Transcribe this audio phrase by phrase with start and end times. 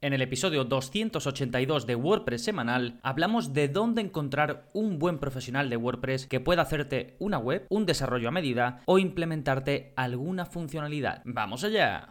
[0.00, 5.76] En el episodio 282 de WordPress semanal hablamos de dónde encontrar un buen profesional de
[5.76, 11.22] WordPress que pueda hacerte una web, un desarrollo a medida o implementarte alguna funcionalidad.
[11.24, 12.10] ¡Vamos allá!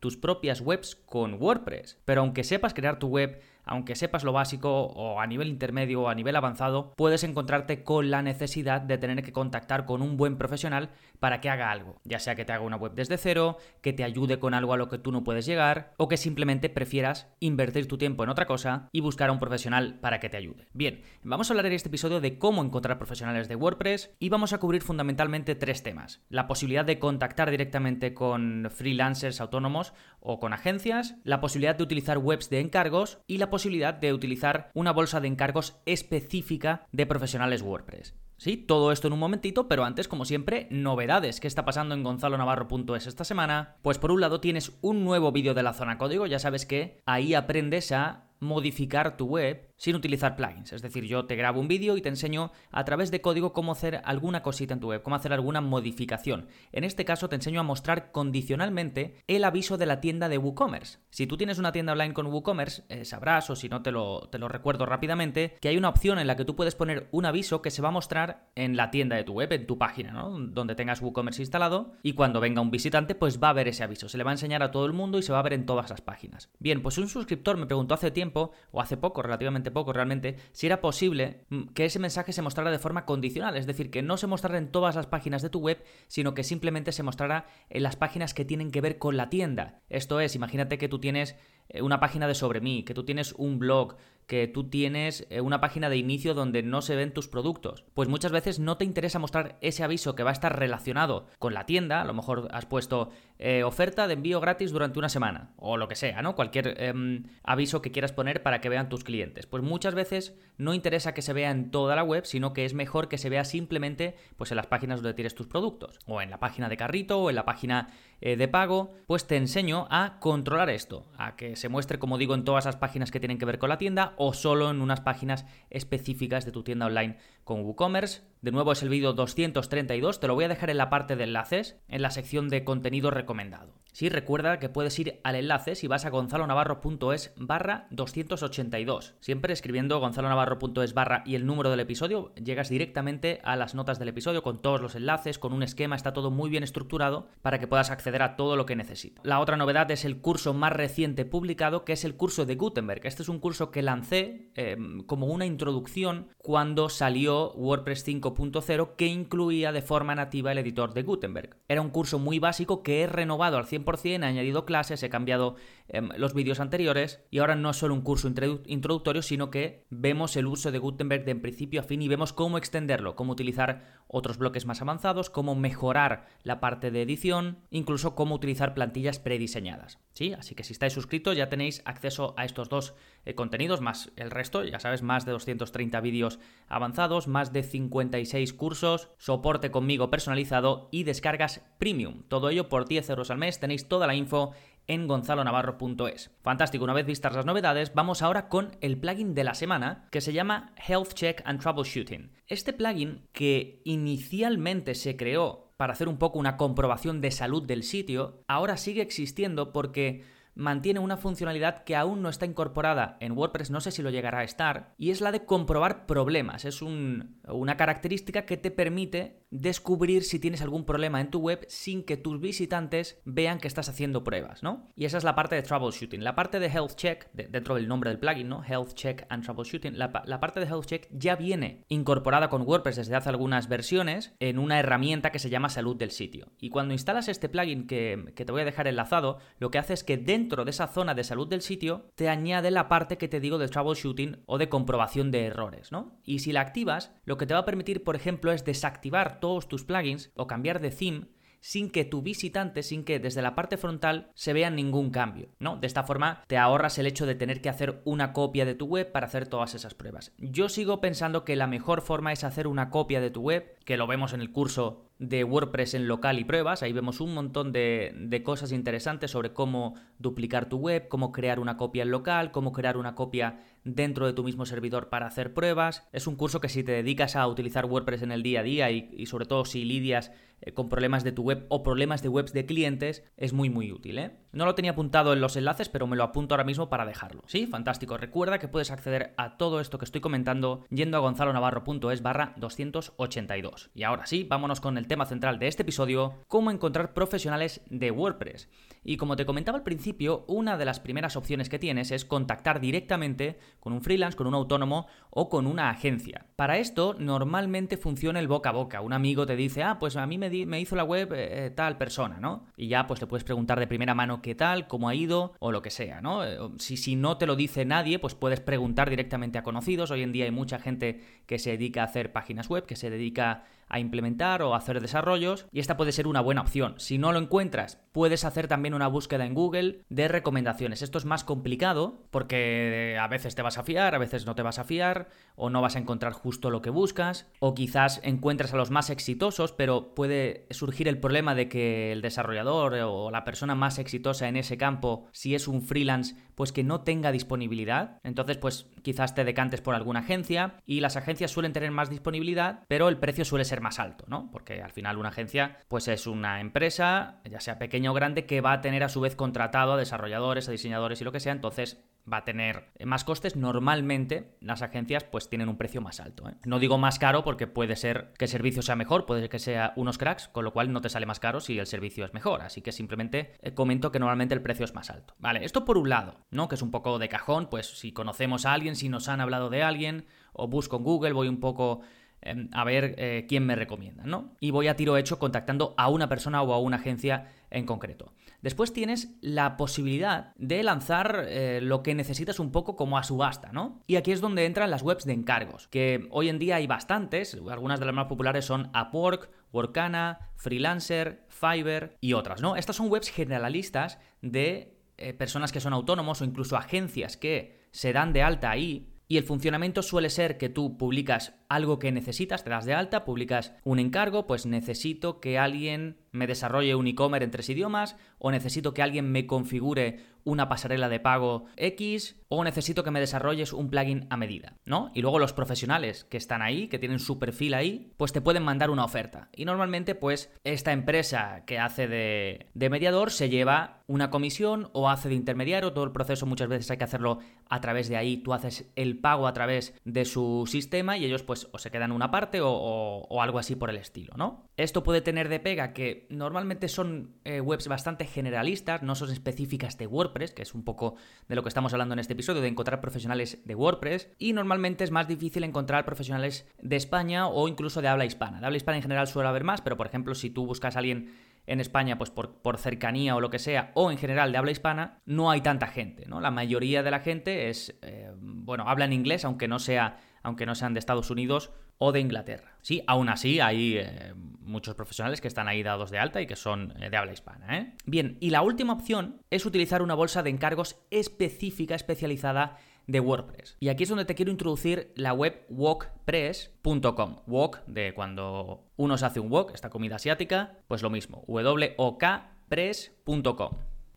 [0.00, 1.98] tus propias webs con WordPress.
[2.04, 6.08] Pero aunque sepas crear tu web, aunque sepas lo básico o a nivel intermedio o
[6.08, 10.36] a nivel avanzado, puedes encontrarte con la necesidad de tener que contactar con un buen
[10.36, 10.90] profesional
[11.20, 14.04] para que haga algo, ya sea que te haga una web desde cero, que te
[14.04, 17.86] ayude con algo a lo que tú no puedes llegar o que simplemente prefieras invertir
[17.86, 20.66] tu tiempo en otra cosa y buscar a un profesional para que te ayude.
[20.72, 24.52] Bien, vamos a hablar en este episodio de cómo encontrar profesionales de WordPress y vamos
[24.52, 26.22] a cubrir fundamentalmente tres temas.
[26.28, 29.89] La posibilidad de contactar directamente con freelancers autónomos
[30.20, 34.70] o con agencias, la posibilidad de utilizar webs de encargos y la posibilidad de utilizar
[34.74, 38.14] una bolsa de encargos específica de profesionales WordPress.
[38.40, 41.40] Sí, todo esto en un momentito, pero antes, como siempre, novedades.
[41.40, 43.76] ¿Qué está pasando en gonzalonavarro.es esta semana?
[43.82, 47.02] Pues por un lado tienes un nuevo vídeo de la zona código, ya sabes que
[47.04, 50.72] ahí aprendes a modificar tu web sin utilizar plugins.
[50.74, 53.72] Es decir, yo te grabo un vídeo y te enseño a través de código cómo
[53.72, 56.48] hacer alguna cosita en tu web, cómo hacer alguna modificación.
[56.72, 60.98] En este caso te enseño a mostrar condicionalmente el aviso de la tienda de WooCommerce.
[61.08, 64.28] Si tú tienes una tienda online con WooCommerce, eh, sabrás, o si no te lo,
[64.30, 67.24] te lo recuerdo rápidamente, que hay una opción en la que tú puedes poner un
[67.24, 70.12] aviso que se va a mostrar en la tienda de tu web, en tu página,
[70.12, 70.38] ¿no?
[70.38, 74.08] Donde tengas WooCommerce instalado y cuando venga un visitante, pues va a ver ese aviso.
[74.08, 75.66] Se le va a enseñar a todo el mundo y se va a ver en
[75.66, 76.50] todas las páginas.
[76.58, 80.66] Bien, pues un suscriptor me preguntó hace tiempo, o hace poco, relativamente poco realmente, si
[80.66, 84.16] era posible mm, que ese mensaje se mostrara de forma condicional, es decir, que no
[84.16, 87.82] se mostrara en todas las páginas de tu web, sino que simplemente se mostrara en
[87.82, 89.80] las páginas que tienen que ver con la tienda.
[89.88, 91.36] Esto es, imagínate que tú tienes
[91.68, 93.96] eh, una página de sobre mí, que tú tienes un blog,
[94.30, 97.84] que tú tienes eh, una página de inicio donde no se ven tus productos.
[97.94, 101.52] Pues muchas veces no te interesa mostrar ese aviso que va a estar relacionado con
[101.52, 103.10] la tienda, a lo mejor has puesto
[103.40, 106.36] eh, oferta de envío gratis durante una semana, o lo que sea, ¿no?
[106.36, 109.46] Cualquier em, aviso que quieras poner para que vean tus clientes.
[109.46, 112.72] Pues muchas veces no interesa que se vea en toda la web, sino que es
[112.72, 116.30] mejor que se vea simplemente pues en las páginas donde tienes tus productos, o en
[116.30, 117.88] la página de carrito, o en la página
[118.20, 122.44] de pago, pues te enseño a controlar esto, a que se muestre, como digo, en
[122.44, 125.46] todas las páginas que tienen que ver con la tienda o solo en unas páginas
[125.70, 128.20] específicas de tu tienda online con WooCommerce.
[128.42, 131.24] De nuevo es el vídeo 232, te lo voy a dejar en la parte de
[131.24, 133.79] enlaces, en la sección de contenido recomendado.
[133.92, 139.14] Sí, recuerda que puedes ir al enlace si vas a gonzalonavarro.es barra 282.
[139.20, 144.08] Siempre escribiendo gonzalonavarro.es barra y el número del episodio, llegas directamente a las notas del
[144.08, 147.66] episodio con todos los enlaces, con un esquema, está todo muy bien estructurado para que
[147.66, 149.20] puedas acceder a todo lo que necesites.
[149.24, 153.06] La otra novedad es el curso más reciente publicado, que es el curso de Gutenberg.
[153.06, 159.06] Este es un curso que lancé em, como una introducción cuando salió WordPress 5.0 que
[159.06, 161.56] incluía de forma nativa el editor de Gutenberg.
[161.68, 165.56] Era un curso muy básico que he renovado al 100% he añadido clases, he cambiado
[165.88, 168.28] em, los vídeos anteriores y ahora no es solo un curso
[168.66, 172.58] introductorio, sino que vemos el uso de Gutenberg de principio a fin y vemos cómo
[172.58, 178.34] extenderlo, cómo utilizar otros bloques más avanzados, cómo mejorar la parte de edición, incluso cómo
[178.34, 179.98] utilizar plantillas prediseñadas.
[180.12, 180.32] ¿Sí?
[180.32, 184.30] Así que si estáis suscritos ya tenéis acceso a estos dos eh, contenidos, más el
[184.30, 190.88] resto, ya sabes, más de 230 vídeos avanzados, más de 56 cursos, soporte conmigo personalizado
[190.90, 192.22] y descargas premium.
[192.28, 194.50] Todo ello por 10 euros al mes tenéis toda la info
[194.88, 196.32] en gonzalonavarro.es.
[196.42, 200.20] Fantástico, una vez vistas las novedades, vamos ahora con el plugin de la semana que
[200.20, 202.32] se llama Health Check and Troubleshooting.
[202.48, 207.84] Este plugin que inicialmente se creó para hacer un poco una comprobación de salud del
[207.84, 210.24] sitio, ahora sigue existiendo porque
[210.56, 214.40] mantiene una funcionalidad que aún no está incorporada en WordPress, no sé si lo llegará
[214.40, 216.64] a estar, y es la de comprobar problemas.
[216.64, 222.04] Es una característica que te permite descubrir si tienes algún problema en tu web sin
[222.04, 224.88] que tus visitantes vean que estás haciendo pruebas, ¿no?
[224.94, 226.22] Y esa es la parte de troubleshooting.
[226.22, 228.62] La parte de health check, dentro del nombre del plugin, ¿no?
[228.64, 233.16] Health check and troubleshooting, la, parte de health check ya viene incorporada con WordPress desde
[233.16, 236.52] hace algunas versiones en una herramienta que se llama salud del sitio.
[236.58, 239.94] Y cuando instalas este plugin que, que te voy a dejar enlazado, lo que hace
[239.94, 243.28] es que dentro de esa zona de salud del sitio te añade la parte que
[243.28, 246.18] te digo de troubleshooting o de comprobación de errores, ¿no?
[246.24, 249.68] Y si la activas, lo que te va a permitir, por ejemplo, es desactivar todos
[249.68, 251.26] tus plugins o cambiar de theme
[251.60, 255.76] sin que tu visitante, sin que desde la parte frontal se vea ningún cambio, ¿no?
[255.76, 258.86] De esta forma te ahorras el hecho de tener que hacer una copia de tu
[258.86, 260.32] web para hacer todas esas pruebas.
[260.38, 263.96] Yo sigo pensando que la mejor forma es hacer una copia de tu web, que
[263.96, 266.82] lo vemos en el curso de WordPress en local y pruebas.
[266.82, 271.60] Ahí vemos un montón de, de, cosas interesantes sobre cómo duplicar tu web, cómo crear
[271.60, 275.54] una copia en local, cómo crear una copia dentro de tu mismo servidor para hacer
[275.54, 276.08] pruebas.
[276.12, 278.90] Es un curso que si te dedicas a utilizar WordPress en el día a día
[278.90, 282.52] y, sobre todo si lidias eh, con problemas de tu web o problemas de webs
[282.52, 284.18] de clientes, es muy muy útil.
[284.18, 284.32] ¿eh?
[284.52, 287.42] No lo tenía apuntado en los enlaces, pero me lo apunto ahora mismo para dejarlo.
[287.46, 288.16] Sí, fantástico.
[288.16, 293.90] Recuerda que puedes acceder a todo esto que estoy comentando yendo a gonzalonavarro.es barra 282.
[293.94, 298.12] Y ahora sí, vámonos con el tema central de este episodio, cómo encontrar profesionales de
[298.12, 298.68] WordPress.
[299.02, 302.80] Y como te comentaba al principio, una de las primeras opciones que tienes es contactar
[302.80, 306.46] directamente con un freelance, con un autónomo o con una agencia.
[306.54, 309.00] Para esto normalmente funciona el boca a boca.
[309.00, 311.96] Un amigo te dice, ah, pues a mí me, hizo la web eh, eh, tal
[311.98, 312.66] persona, ¿no?
[312.76, 315.72] Y ya pues le puedes preguntar de primera mano qué tal, cómo ha ido o
[315.72, 316.44] lo que sea, ¿no?
[316.44, 320.12] Eh, si, si no te lo dice nadie, pues puedes preguntar directamente a conocidos.
[320.12, 323.10] Hoy en día hay mucha gente que se dedica a hacer páginas web, que se
[323.10, 326.94] dedica a implementar o hacer desarrollos y esta puede ser una buena opción.
[326.98, 331.02] Si no lo encuentras, puedes hacer también una búsqueda en Google de recomendaciones.
[331.02, 334.62] Esto es más complicado porque a veces te vas a fiar, a veces no te
[334.62, 338.72] vas a fiar o no vas a encontrar justo lo que buscas o quizás encuentres
[338.72, 343.44] a los más exitosos, pero puede surgir el problema de que el desarrollador o la
[343.44, 348.18] persona más exitosa en ese campo, si es un freelance, pues que no tenga disponibilidad.
[348.22, 352.84] Entonces, pues quizás te decantes por alguna agencia y las agencias suelen tener más disponibilidad,
[352.88, 354.50] pero el precio suele ser más alto, ¿no?
[354.50, 358.60] Porque al final una agencia pues es una empresa, ya sea pequeña o grande, que
[358.60, 361.52] va a tener a su vez contratado a desarrolladores, a diseñadores y lo que sea,
[361.52, 363.56] entonces va a tener más costes.
[363.56, 366.48] Normalmente las agencias pues tienen un precio más alto.
[366.48, 366.54] ¿eh?
[366.64, 369.58] No digo más caro porque puede ser que el servicio sea mejor, puede ser que
[369.58, 372.34] sea unos cracks, con lo cual no te sale más caro si el servicio es
[372.34, 372.62] mejor.
[372.62, 375.34] Así que simplemente eh, comento que normalmente el precio es más alto.
[375.38, 376.68] Vale, esto por un lado, ¿no?
[376.68, 379.70] Que es un poco de cajón, pues si conocemos a alguien, si nos han hablado
[379.70, 382.00] de alguien, o busco en Google, voy un poco
[382.42, 384.56] em, a ver eh, quién me recomienda, ¿no?
[384.60, 388.32] Y voy a tiro hecho contactando a una persona o a una agencia en concreto.
[388.62, 393.72] Después tienes la posibilidad de lanzar eh, lo que necesitas un poco como a subasta,
[393.72, 394.02] ¿no?
[394.06, 397.58] Y aquí es donde entran las webs de encargos, que hoy en día hay bastantes,
[397.70, 402.76] algunas de las más populares son Upwork, Workana, Freelancer, Fiverr y otras, ¿no?
[402.76, 408.12] Estas son webs generalistas de eh, personas que son autónomos o incluso agencias que se
[408.12, 412.64] dan de alta ahí y el funcionamiento suele ser que tú publicas algo que necesitas,
[412.64, 417.44] te das de alta, publicas un encargo, pues necesito que alguien me desarrolle un e-commerce
[417.44, 422.64] en tres idiomas, o necesito que alguien me configure una pasarela de pago X, o
[422.64, 425.12] necesito que me desarrolles un plugin a medida, ¿no?
[425.14, 428.64] Y luego los profesionales que están ahí, que tienen su perfil ahí, pues te pueden
[428.64, 429.48] mandar una oferta.
[429.54, 435.08] Y normalmente, pues, esta empresa que hace de, de mediador se lleva una comisión o
[435.08, 438.38] hace de intermediario, todo el proceso muchas veces hay que hacerlo a través de ahí,
[438.38, 442.10] tú haces el pago a través de su sistema y ellos pues o se quedan
[442.10, 444.64] una parte o, algo así por el estilo, ¿no?
[444.76, 449.96] Esto puede tener de pega que normalmente son eh, webs bastante generalistas, no son específicas
[449.96, 451.14] de WordPress, que es un poco
[451.48, 455.04] de lo que estamos hablando en este episodio, de encontrar profesionales de WordPress, y normalmente
[455.04, 458.58] es más difícil encontrar profesionales de España o incluso de habla hispana.
[458.58, 460.98] De habla hispana en general suele haber más, pero por ejemplo, si tú buscas a
[460.98, 461.30] alguien
[461.70, 464.72] en España, pues por, por, cercanía o lo que sea, o en general de habla
[464.72, 466.40] hispana, no hay tanta gente, ¿no?
[466.40, 470.66] La mayoría de la gente es, eh, bueno, habla en inglés, aunque no sea aunque
[470.66, 472.76] no sean de Estados Unidos o de Inglaterra.
[472.80, 476.56] Sí, aún así hay eh, muchos profesionales que están ahí dados de alta y que
[476.56, 477.94] son eh, de habla hispana.
[478.06, 482.78] Bien, y la última opción es utilizar una bolsa de encargos específica, especializada
[483.10, 483.76] de WordPress.
[483.80, 487.36] Y aquí es donde te quiero introducir la web wokpress.com.
[487.46, 492.30] Wok de cuando uno se hace un wok, esta comida asiática, pues lo mismo, wokpress.com.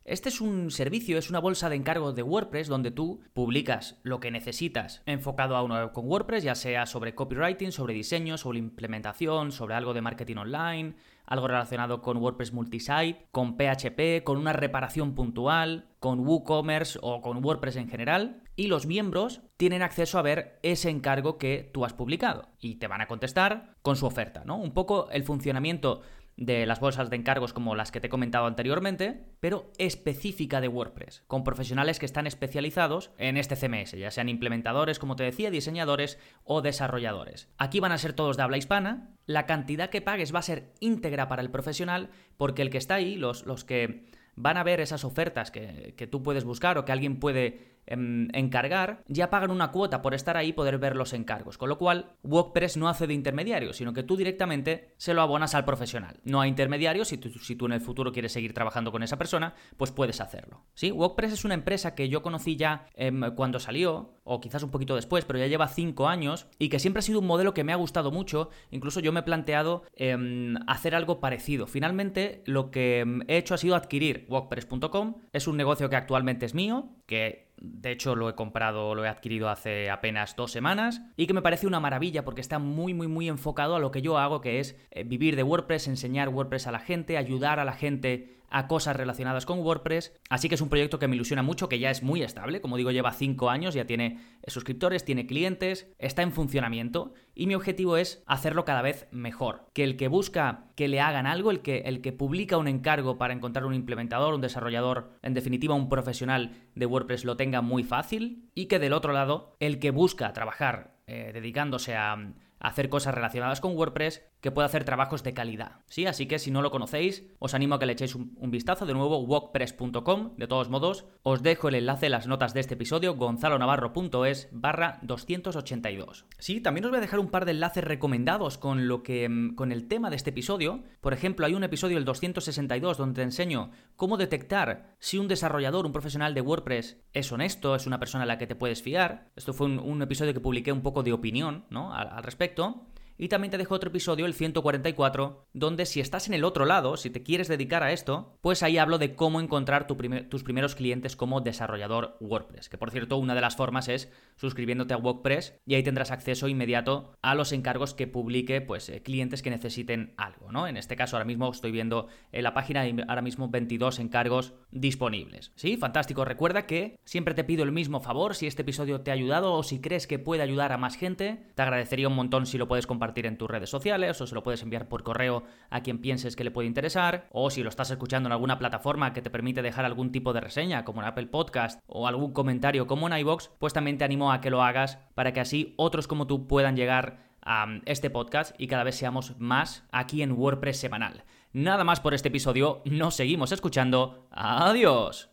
[0.06, 4.20] Este es un servicio, es una bolsa de encargo de WordPress donde tú publicas lo
[4.20, 9.54] que necesitas enfocado a web con WordPress, ya sea sobre copywriting, sobre diseño, sobre implementación,
[9.54, 10.96] sobre algo de marketing online,
[11.26, 17.44] algo relacionado con WordPress multisite, con PHP, con una reparación puntual, con WooCommerce o con
[17.44, 18.43] WordPress en general.
[18.56, 22.88] Y los miembros tienen acceso a ver ese encargo que tú has publicado y te
[22.88, 24.58] van a contestar con su oferta, ¿no?
[24.58, 26.02] Un poco el funcionamiento
[26.38, 30.68] de las bolsas de encargos como las que te he comentado anteriormente, pero específica de
[30.68, 35.52] WordPress, con profesionales que están especializados en este CMS, ya sean implementadores, como te decía,
[35.52, 37.50] diseñadores o desarrolladores.
[37.58, 40.74] Aquí van a ser todos de habla hispana, la cantidad que pagues va a ser
[40.80, 44.80] íntegra para el profesional, porque el que está ahí, los, los que van a ver
[44.80, 49.52] esas ofertas que, que tú puedes buscar o que alguien puede em, encargar, ya pagan
[49.52, 51.58] una cuota por estar ahí y poder ver los encargos.
[51.58, 55.56] Con lo cual, WordPress no hace de intermediario, sino que tú directamente se lo abonas
[55.56, 56.20] al profesional.
[56.24, 59.18] No hay intermediarios, si tú, si tú en el futuro quieres seguir trabajando con esa
[59.18, 60.66] persona, pues puedes hacerlo.
[60.74, 60.92] ¿Sí?
[60.92, 64.96] WordPress es una empresa que yo conocí ya em, cuando salió, o quizás un poquito
[64.96, 67.74] después, pero ya lleva 5 años y que siempre ha sido un modelo que me
[67.74, 68.50] ha gustado mucho.
[68.72, 71.68] Incluso yo me he planteado em, hacer algo parecido.
[71.68, 75.16] Finalmente, lo que he hecho ha sido adquirir WordPress.com.
[75.34, 79.08] Es un negocio que actualmente es mío, que de hecho lo he comprado, lo he
[79.08, 83.08] adquirido hace apenas dos semanas y que me parece una maravilla porque está muy muy
[83.08, 86.68] muy enfocado a lo que yo hago, que es eh, vivir de WordPress, enseñar WordPress
[86.68, 90.14] a la gente, ayudar a la gente a cosas relacionadas con WordPress.
[90.30, 92.62] Así que es un proyecto que me ilusiona mucho, que ya es muy estable.
[92.62, 97.14] Como digo, lleva 5 años, ya tiene suscriptores, tiene clientes, está en funcionamiento.
[97.34, 99.66] Y mi objetivo es hacerlo cada vez mejor.
[99.74, 103.18] Que el que busca que le hagan algo, el que, el que publica un encargo
[103.18, 107.84] para encontrar un implementador, un desarrollador, en definitiva un profesional de WordPress lo tenga muy
[107.84, 108.50] fácil.
[108.54, 112.16] Y que del otro lado, el que busca trabajar eh, dedicándose a
[112.60, 115.80] hacer cosas relacionadas con WordPress, que pueda hacer trabajos de calidad.
[115.88, 116.06] ¿sí?
[116.06, 118.86] Así que si no lo conocéis, os animo a que le echéis un, vistazo.
[118.86, 120.36] De nuevo, wordpress.com.
[120.36, 125.00] De todos modos, os dejo el enlace en las notas de este episodio, gonzalonavarro.es barra
[125.02, 126.26] 282.
[126.40, 129.56] Sí, también os voy a dejar un par de enlaces recomendados con, lo que, mm,
[129.56, 130.84] con el tema de este episodio.
[131.00, 135.86] Por ejemplo, hay un episodio, el 262, donde te enseño cómo detectar si un desarrollador,
[135.86, 139.32] un profesional de WordPress es honesto, es una persona a la que te puedes fiar.
[139.38, 141.94] Esto fue un, episodio que publiqué un poco de opinión ¿no?
[141.94, 146.44] al respecto y también te dejo otro episodio, el 144, donde si estás en el
[146.44, 150.44] otro lado, si te quieres dedicar a esto, pues ahí hablo de cómo encontrar tus
[150.44, 152.70] primeros clientes como desarrollador WordPress.
[152.70, 156.48] Que por cierto, una de las formas es suscribiéndote a WordPress y ahí tendrás acceso
[156.48, 160.52] inmediato a los encargos que publique pues, eh, clientes que necesiten algo.
[160.52, 160.68] ¿no?
[160.68, 165.52] En este caso, ahora mismo estoy viendo en la página ahora mismo 22 encargos disponibles.
[165.56, 165.78] ¿Sí?
[165.78, 166.26] Fantástico.
[166.26, 169.64] Recuerda que siempre te pido el mismo favor si este episodio te ha ayudado o
[169.64, 171.52] si crees que puede ayudar a más gente.
[171.54, 174.34] Te agradecería un montón si lo puedes compartir compartir en tus redes sociales o se
[174.34, 177.68] lo puedes enviar por correo a quien pienses que le puede interesar o si lo
[177.68, 181.08] estás escuchando en alguna plataforma que te permite dejar algún tipo de reseña como en
[181.08, 184.64] Apple Podcast o algún comentario como en iBox, pues también te animo a que lo
[184.64, 188.96] hagas para que así otros como tú puedan llegar a este podcast y cada vez
[188.96, 191.26] seamos más aquí en WordPress semanal.
[191.52, 194.30] Nada más por este episodio, nos seguimos escuchando.
[194.32, 195.30] Adiós.